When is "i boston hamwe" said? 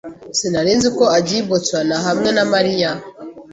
1.43-2.29